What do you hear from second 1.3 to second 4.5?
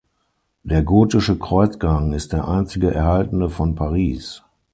Kreuzgang ist der einzige erhaltene von Paris.